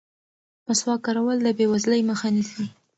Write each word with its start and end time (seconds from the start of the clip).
مسواک 0.65 0.99
کارول 1.05 1.37
د 1.43 1.47
بې 1.57 1.65
وزلۍ 1.71 2.01
مخه 2.09 2.27
نیسي. 2.35 2.63